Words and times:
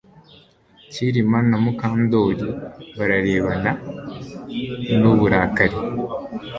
Kirima 0.91 1.39
na 1.49 1.57
Mukandoli 1.63 2.47
bararebana 2.97 3.71
nuburakari 4.99 5.77